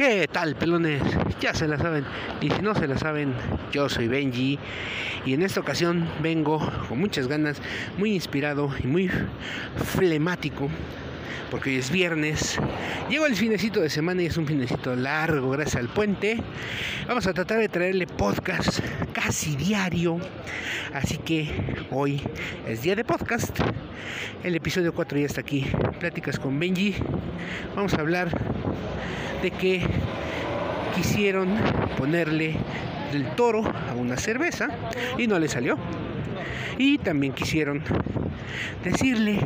[0.00, 1.02] ¿Qué tal, pelones?
[1.42, 2.06] Ya se la saben.
[2.40, 3.34] Y si no se la saben,
[3.70, 4.58] yo soy Benji.
[5.26, 7.60] Y en esta ocasión vengo con muchas ganas,
[7.98, 9.10] muy inspirado y muy
[9.98, 10.70] flemático.
[11.50, 12.58] Porque hoy es viernes.
[13.08, 16.38] Llego el finecito de semana y es un finecito largo gracias al puente.
[17.06, 18.80] Vamos a tratar de traerle podcast
[19.12, 20.18] casi diario.
[20.94, 21.48] Así que
[21.90, 22.20] hoy
[22.68, 23.58] es día de podcast.
[24.42, 25.66] El episodio 4 ya está aquí.
[25.98, 26.94] Pláticas con Benji.
[27.74, 28.30] Vamos a hablar
[29.42, 29.82] de que
[30.94, 31.56] quisieron
[31.96, 32.56] ponerle
[33.12, 34.68] el toro a una cerveza
[35.18, 35.76] y no le salió.
[36.80, 37.82] Y también quisieron
[38.82, 39.38] decirle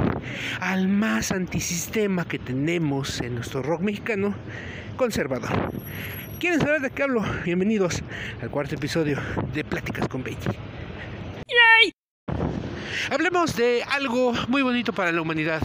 [0.60, 4.36] al más antisistema que tenemos en nuestro rock mexicano,
[4.96, 5.50] conservador.
[6.38, 7.24] ¿Quieren saber de qué hablo?
[7.44, 8.04] Bienvenidos
[8.40, 9.18] al cuarto episodio
[9.52, 10.48] de Pláticas con Benji.
[13.10, 15.60] Hablemos de algo muy bonito para la humanidad,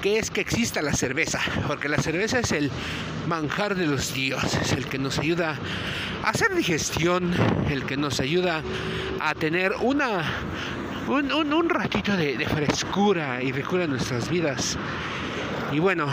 [0.00, 2.70] que es que exista la cerveza, porque la cerveza es el
[3.28, 5.58] manjar de los dioses, el que nos ayuda
[6.22, 7.34] a hacer digestión,
[7.68, 8.62] el que nos ayuda
[9.20, 10.24] a tener una
[11.08, 14.78] un, ratito de, frescura y frescura en nuestras vidas.
[15.72, 16.06] Y bueno,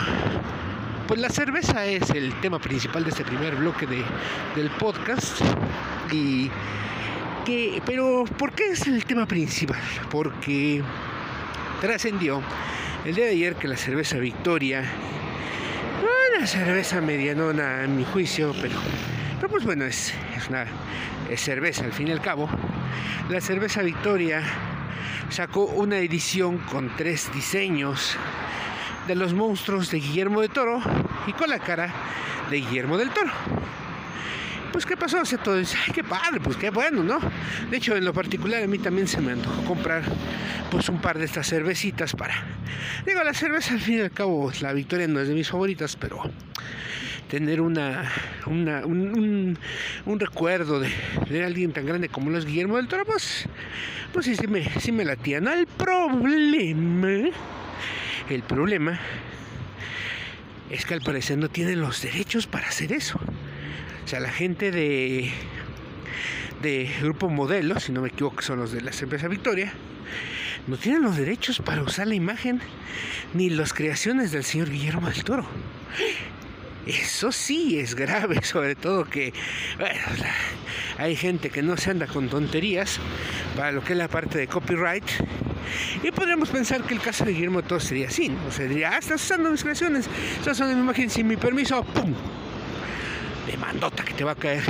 [1.06, 4.02] pues la cerveza es el tema principal de este primer bloque de,
[4.56, 5.40] del podcast.
[6.12, 6.50] Y
[7.44, 9.80] que, pero, ¿por qué es el tema principal?
[10.10, 10.82] Porque
[11.80, 12.42] trascendió
[13.04, 14.84] el día de ayer que la cerveza Victoria,
[16.36, 18.76] una cerveza medianona en mi juicio, pero,
[19.36, 20.66] pero pues bueno, es, es una
[21.36, 22.48] cerveza al fin y al cabo.
[23.28, 24.42] La cerveza Victoria
[25.32, 28.16] sacó una edición con tres diseños
[29.06, 30.80] de los monstruos de Guillermo de Toro
[31.26, 31.90] y con la cara
[32.50, 33.30] de Guillermo del Toro.
[34.72, 37.18] Pues qué pasó, o todo dice, qué padre, pues qué bueno, ¿no?
[37.70, 40.02] De hecho, en lo particular a mí también se me antojó comprar
[40.70, 42.34] pues un par de estas cervecitas para...
[43.06, 45.96] Digo, la cerveza al fin y al cabo, la Victoria no es de mis favoritas,
[45.96, 46.22] pero
[47.28, 48.10] tener una,
[48.44, 49.58] un,
[50.04, 50.90] un, recuerdo de,
[51.30, 53.48] de, alguien tan grande como los Guillermo del Toro, pues,
[54.12, 55.40] pues sí, sí me, sí me latía.
[55.40, 57.30] No, el problema,
[58.28, 59.00] el problema
[60.70, 63.18] es que al parecer no tienen los derechos para hacer eso.
[64.04, 65.30] O sea, la gente de,
[66.62, 69.72] de Grupo Modelo, si no me equivoco, son los de la empresa Victoria,
[70.66, 72.60] no tienen los derechos para usar la imagen
[73.34, 75.46] ni las creaciones del señor Guillermo del Toro.
[76.86, 79.32] Eso sí es grave, sobre todo que
[81.02, 83.00] hay gente que no se anda con tonterías
[83.56, 85.04] para lo que es la parte de copyright.
[86.02, 88.98] Y podríamos pensar que el caso de Guillermo Toro sería así, o sea, diría, ah,
[88.98, 90.08] estás usando mis creaciones,
[90.38, 92.14] estás usando mi imagen sin mi permiso, ¡pum!
[93.46, 94.62] demandota que te va a caer.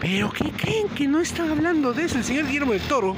[0.00, 2.18] Pero ¿qué creen que no estaba hablando de eso?
[2.18, 3.14] El señor Guillermo del Toro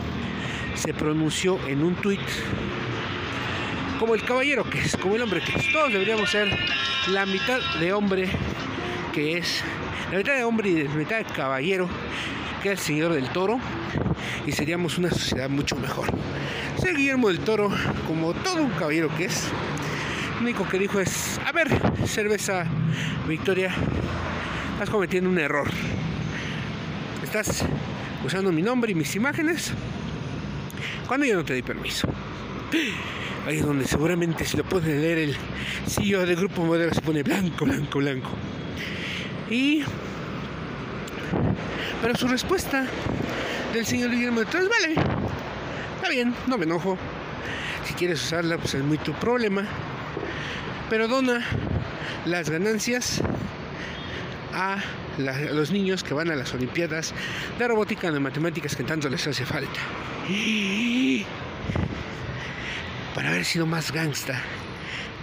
[0.74, 2.20] se pronunció en un tuit
[4.00, 5.72] como el caballero que es, como el hombre que es.
[5.72, 6.48] Todos deberíamos ser
[7.08, 8.28] la mitad de hombre
[9.12, 9.62] que es,
[10.14, 11.88] la mitad de hombre y la mitad de caballero
[12.62, 13.58] que es el señor del Toro
[14.46, 16.06] y seríamos una sociedad mucho mejor.
[16.78, 17.68] Ser Guillermo del Toro,
[18.06, 19.48] como todo un caballero que es,
[20.36, 21.68] lo único que dijo es, a ver,
[22.06, 22.64] cerveza
[23.26, 23.74] Victoria,
[24.74, 25.68] estás cometiendo un error.
[27.24, 27.64] Estás
[28.24, 29.72] usando mi nombre y mis imágenes
[31.08, 32.06] cuando yo no te di permiso.
[33.48, 35.36] Ahí es donde seguramente si lo puedes leer el
[35.88, 38.30] CEO del grupo modelo se pone blanco, blanco, blanco.
[39.50, 39.82] Y...
[42.02, 42.86] Pero su respuesta
[43.72, 44.94] del señor Guillermo de Tres, vale,
[45.96, 46.98] está bien, no me enojo.
[47.86, 49.66] Si quieres usarla, pues es muy tu problema
[50.90, 51.44] pero dona
[52.24, 53.20] las ganancias
[54.52, 54.78] a,
[55.18, 57.12] los niños que van a las Olimpiadas
[57.58, 59.80] de Robótica de Matemáticas que tanto les hace falta.
[63.14, 64.40] Para haber sido más gangsta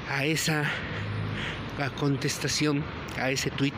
[0.10, 0.64] a esa
[1.90, 2.84] contestación,
[3.18, 3.74] a ese tweet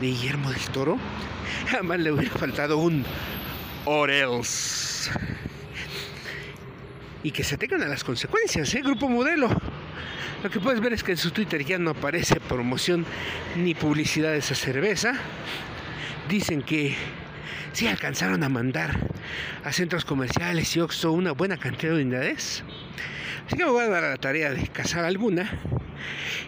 [0.00, 0.98] de Guillermo del Toro,
[1.68, 3.04] jamás le hubiera faltado un
[3.84, 5.10] Orels.
[7.22, 8.82] Y que se tengan a las consecuencias, ¿eh?
[8.82, 9.48] Grupo Modelo.
[10.42, 13.04] Lo que puedes ver es que en su Twitter ya no aparece promoción
[13.56, 15.14] ni publicidad de esa cerveza.
[16.28, 16.94] Dicen que
[17.72, 19.08] sí alcanzaron a mandar
[19.64, 22.62] a centros comerciales y Oxxo una buena cantidad de unidades.
[23.46, 25.50] Así que me voy a dar la tarea de cazar alguna.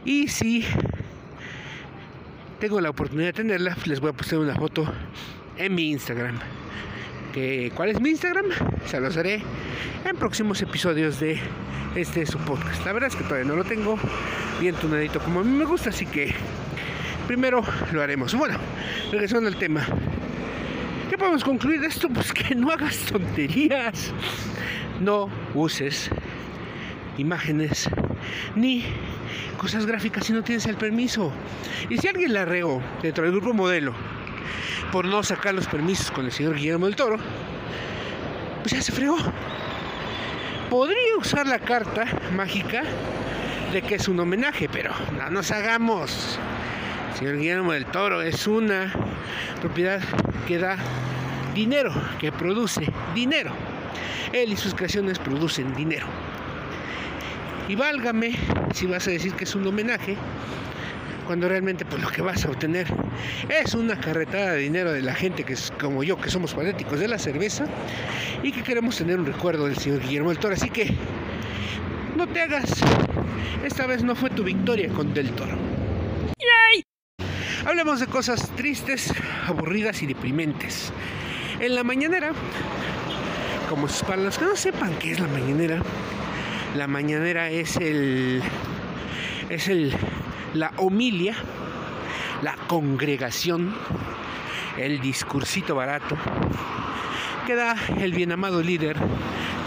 [0.04, 0.64] Y si
[2.60, 4.84] tengo la oportunidad de tenerla, les voy a poner una foto
[5.56, 6.38] en mi Instagram.
[7.74, 8.46] ¿Cuál es mi Instagram?
[8.84, 9.42] Se los haré
[10.04, 11.40] en próximos episodios de
[11.96, 12.84] este su podcast.
[12.84, 13.98] La verdad es que todavía no lo tengo
[14.60, 16.34] bien tunadito como a mí me gusta, así que
[17.26, 18.34] primero lo haremos.
[18.34, 18.58] Bueno,
[19.10, 19.86] regresando al tema.
[21.08, 22.10] ¿Qué podemos concluir de esto?
[22.10, 24.12] Pues que no hagas tonterías.
[25.00, 26.10] No uses
[27.16, 27.88] imágenes
[28.54, 28.84] ni
[29.56, 31.32] cosas gráficas si no tienes el permiso.
[31.88, 33.94] Y si alguien la regó dentro del grupo modelo
[34.92, 37.18] por no sacar los permisos con el señor Guillermo del Toro,
[38.62, 39.16] pues ya se fregó.
[40.68, 42.04] Podría usar la carta
[42.34, 42.82] mágica
[43.72, 46.38] de que es un homenaje, pero no nos hagamos.
[47.10, 48.92] El señor Guillermo del Toro es una
[49.60, 50.00] propiedad
[50.46, 50.76] que da
[51.54, 53.52] dinero, que produce dinero.
[54.32, 56.06] Él y sus creaciones producen dinero.
[57.70, 58.32] Y válgame
[58.74, 60.16] si vas a decir que es un homenaje,
[61.24, 62.88] cuando realmente pues lo que vas a obtener
[63.48, 66.98] es una carretada de dinero de la gente que es como yo, que somos fanáticos
[66.98, 67.66] de la cerveza
[68.42, 70.54] y que queremos tener un recuerdo del señor Guillermo del Toro.
[70.54, 70.92] Así que
[72.16, 72.72] no te hagas,
[73.64, 75.56] esta vez no fue tu victoria con Del Toro.
[77.66, 79.14] Hablemos de cosas tristes,
[79.46, 80.92] aburridas y deprimentes.
[81.60, 82.32] En la mañanera,
[83.68, 85.80] como para los que no sepan qué es la mañanera,
[86.76, 88.42] la mañanera es el
[89.48, 89.92] es el
[90.54, 91.34] la homilia,
[92.42, 93.74] la congregación,
[94.76, 96.16] el discursito barato
[97.46, 98.96] que da el bien amado líder,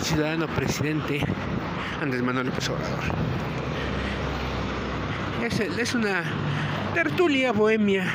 [0.02, 1.22] ciudadano presidente
[2.02, 3.00] Andrés Manuel López Obrador.
[5.44, 6.24] Es, es una
[6.94, 8.06] tertulia bohemia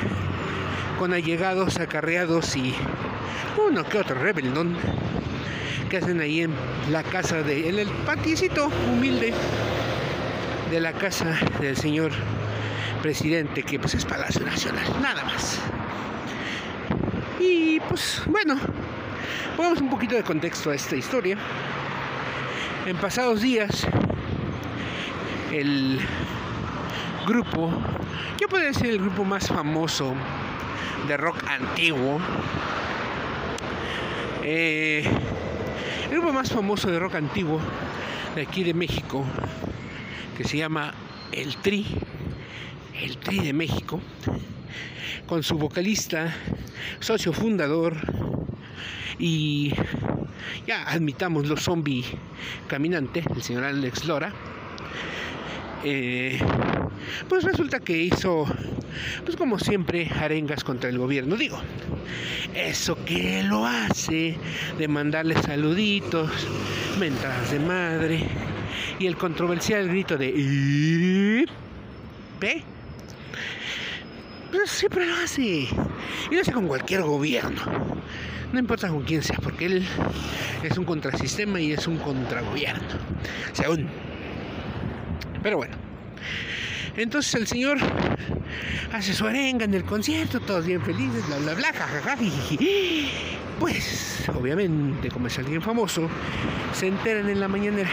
[0.98, 2.74] con allegados, acarreados y
[3.68, 4.76] uno que otro rebeldón
[5.88, 6.52] que hacen ahí en
[6.90, 9.32] la casa de, en el paticito humilde
[10.70, 12.12] de la casa del señor
[13.02, 15.58] presidente, que pues es Palacio Nacional, nada más.
[17.40, 18.56] Y pues bueno,
[19.56, 21.38] pongamos un poquito de contexto a esta historia.
[22.86, 23.86] En pasados días,
[25.52, 26.00] el
[27.26, 27.70] grupo,
[28.38, 30.14] yo puedo decir el grupo más famoso
[31.06, 32.20] de rock antiguo,
[34.42, 35.04] eh,
[36.08, 37.60] el grupo más famoso de rock antiguo
[38.34, 39.24] de aquí de México,
[40.36, 40.94] que se llama
[41.32, 41.86] El Tri,
[43.02, 44.00] el Tri de México,
[45.26, 46.34] con su vocalista,
[47.00, 47.96] socio fundador
[49.18, 49.74] y
[50.66, 52.04] ya admitamos los zombie
[52.68, 54.32] caminante, el señor Alex Lora,
[55.84, 56.40] eh,
[57.28, 58.46] pues resulta que hizo,
[59.24, 61.36] pues como siempre, arengas contra el gobierno.
[61.36, 61.60] Digo,
[62.54, 64.36] eso que lo hace
[64.78, 66.30] de mandarle saluditos,
[66.98, 68.20] mentadas de madre
[68.98, 71.46] y el controversial grito de
[72.40, 72.62] ¿Ve?
[74.50, 75.42] Pues siempre lo hace.
[75.42, 77.60] Y lo hace con cualquier gobierno.
[78.52, 79.86] No importa con quién sea, porque él
[80.62, 82.82] es un contrasistema y es un contragobierno.
[83.52, 83.88] Según.
[85.42, 85.76] Pero bueno.
[86.96, 87.78] Entonces el señor
[88.92, 92.16] hace su arenga en el concierto, todos bien felices, bla, bla, bla, jajaja.
[93.58, 96.08] Pues, obviamente, como es alguien famoso,
[96.72, 97.90] se enteran en la mañanera.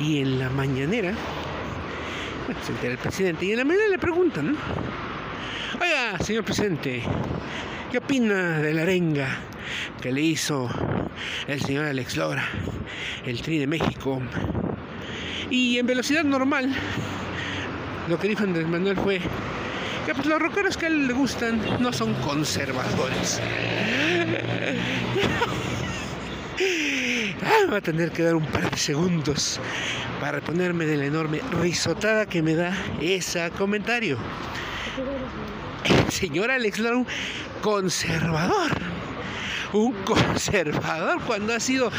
[0.00, 1.14] Y en la mañanera,
[2.46, 4.56] bueno, se entera el presidente, y en la mañanera le preguntan,
[5.80, 7.02] Oiga, señor presidente,
[7.90, 9.26] ¿qué opina de la arenga
[10.00, 10.70] que le hizo
[11.48, 12.44] el señor Alex Lora,
[13.26, 14.22] el Tri de México?
[15.50, 16.72] Y en velocidad normal,
[18.08, 19.20] lo que dijo Andrés Manuel fue
[20.06, 23.40] que pues, los rockeros que a él le gustan no son conservadores.
[27.46, 29.60] Ah, va a tener que dar un par de segundos
[30.18, 34.16] para reponerme de la enorme risotada que me da ese comentario.
[35.84, 37.04] El señor Alex Lora,
[37.60, 38.93] conservador
[39.74, 41.90] un conservador cuando ha sido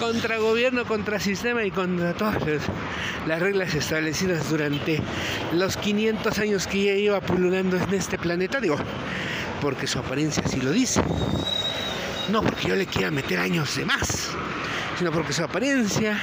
[0.00, 2.42] contra gobierno, contra sistema y contra todas
[3.26, 5.00] las reglas establecidas durante
[5.52, 8.76] los 500 años que ya iba pululando en este planeta, digo,
[9.60, 11.02] porque su apariencia así lo dice.
[12.30, 14.30] No porque yo le quiera meter años de más,
[14.98, 16.18] sino porque su apariencia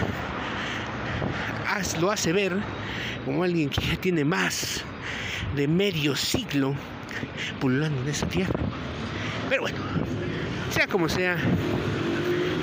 [2.00, 2.56] lo hace ver
[3.26, 4.84] como alguien que ya tiene más
[5.56, 6.76] de medio siglo
[7.60, 8.54] pululando en esa tierra.
[9.50, 9.78] Pero bueno,
[10.88, 11.38] como sea,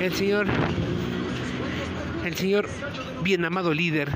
[0.01, 0.47] el señor,
[2.25, 2.69] el señor
[3.23, 4.11] bien amado líder,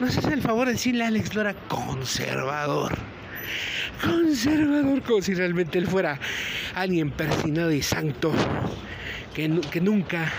[0.00, 2.96] nos hace el favor de decirle a Alex Lora conservador.
[4.02, 6.20] Conservador, como si realmente él fuera
[6.74, 8.32] alguien persinado y santo,
[9.34, 10.30] que, que nunca,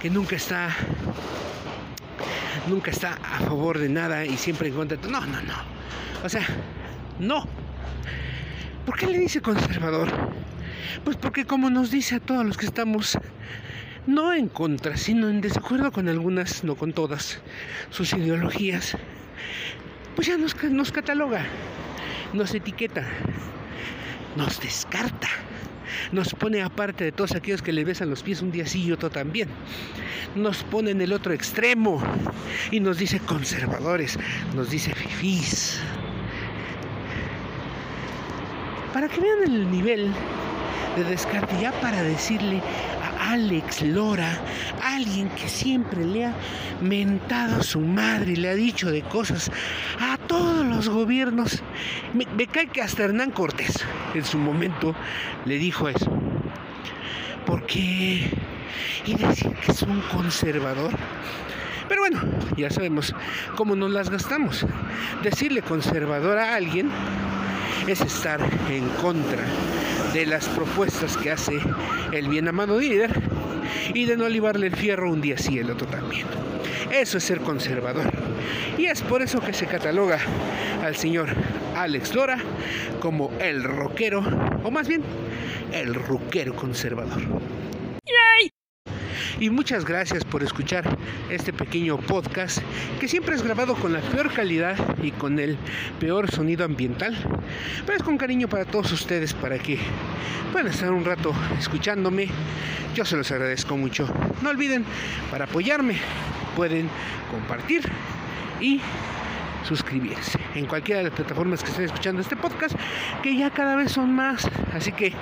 [0.00, 0.74] que nunca está
[2.68, 4.98] nunca está a favor de nada y siempre en contra.
[5.08, 5.54] No, no, no.
[6.24, 6.46] O sea,
[7.18, 7.46] no.
[8.84, 10.08] ¿Por qué le dice conservador?
[11.04, 13.18] Pues porque como nos dice a todos los que estamos
[14.06, 17.40] no en contra, sino en desacuerdo con algunas, no con todas,
[17.90, 18.96] sus ideologías,
[20.14, 21.44] pues ya nos, nos cataloga,
[22.32, 23.04] nos etiqueta,
[24.36, 25.28] nos descarta.
[26.12, 28.92] nos pone aparte de todos aquellos que le besan los pies un día sí y
[28.92, 29.48] otro también.
[30.34, 32.02] Nos pone en el otro extremo
[32.70, 34.18] y nos dice conservadores,
[34.54, 35.80] nos dice fifís.
[38.92, 40.12] Para que vean el nivel
[40.96, 42.62] de descarte, ya para decirle
[43.02, 44.40] a Alex Lora,
[44.82, 46.34] alguien que siempre le ha
[46.80, 49.50] mentado a su madre y le ha dicho de cosas
[50.00, 51.62] a todos los gobiernos.
[52.14, 53.84] Me, me cae que hasta Hernán Cortés
[54.14, 54.94] en su momento
[55.44, 56.10] le dijo eso.
[57.44, 58.30] Porque...
[59.04, 60.90] Y decir que es un conservador.
[61.88, 62.20] Pero bueno,
[62.56, 63.14] ya sabemos
[63.54, 64.66] cómo nos las gastamos.
[65.22, 66.90] Decirle conservador a alguien
[67.86, 69.44] es estar en contra
[70.16, 71.60] de las propuestas que hace
[72.10, 73.10] el bien amado líder
[73.92, 76.26] y de no libarle el fierro un día sí el otro también.
[76.90, 78.10] Eso es ser conservador.
[78.78, 80.18] Y es por eso que se cataloga
[80.82, 81.28] al señor
[81.76, 82.38] Alex Lora
[82.98, 84.24] como el rockero,
[84.64, 85.02] o más bien,
[85.72, 87.20] el ruquero conservador.
[89.38, 90.96] Y muchas gracias por escuchar
[91.28, 92.58] este pequeño podcast
[92.98, 95.58] que siempre es grabado con la peor calidad y con el
[96.00, 97.14] peor sonido ambiental.
[97.84, 99.78] Pero es con cariño para todos ustedes para que
[100.52, 102.28] puedan estar un rato escuchándome.
[102.94, 104.08] Yo se los agradezco mucho.
[104.40, 104.86] No olviden,
[105.30, 105.96] para apoyarme
[106.56, 106.88] pueden
[107.30, 107.82] compartir
[108.58, 108.80] y
[109.66, 112.76] suscribirse en cualquiera de las plataformas que estén escuchando este podcast,
[113.22, 114.48] que ya cada vez son más.
[114.72, 115.12] Así que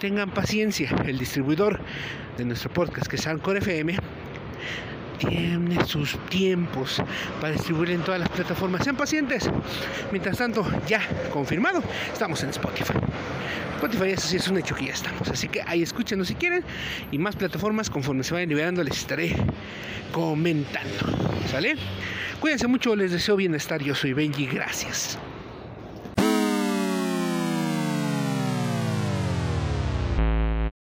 [0.00, 0.90] tengan paciencia.
[1.06, 1.80] El distribuidor
[2.36, 3.96] de nuestro podcast, que es Anchor FM,
[5.18, 7.02] tiene sus tiempos
[7.40, 8.82] para distribuir en todas las plataformas.
[8.84, 9.48] Sean pacientes.
[10.10, 11.00] Mientras tanto, ya
[11.32, 11.82] confirmado,
[12.12, 12.94] estamos en Spotify.
[13.76, 15.28] Spotify, eso sí es un hecho que ya estamos.
[15.28, 16.64] Así que ahí escúchenos si quieren.
[17.12, 19.34] Y más plataformas, conforme se vayan liberando, les estaré
[20.12, 21.31] comentando.
[21.50, 21.76] ¿Sale?
[22.40, 23.82] Cuídense mucho, les deseo bienestar.
[23.82, 25.18] Yo soy Benji, gracias.